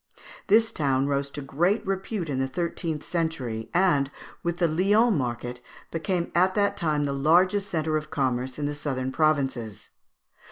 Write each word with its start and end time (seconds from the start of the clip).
This 0.47 0.71
town 0.71 1.05
rose 1.05 1.29
to 1.29 1.43
great 1.43 1.85
repute 1.85 2.27
in 2.27 2.39
the 2.39 2.47
thirteenth 2.47 3.03
century, 3.03 3.69
and, 3.71 4.09
with 4.41 4.57
the 4.57 4.67
Lyons 4.67 5.15
market, 5.15 5.59
became 5.91 6.31
at 6.33 6.55
that 6.55 6.75
time 6.75 7.05
the 7.05 7.13
largest 7.13 7.69
centre 7.69 7.97
of 7.97 8.09
commerce 8.09 8.57
in 8.57 8.65
the 8.65 8.73
southern 8.73 9.11
provinces. 9.11 9.91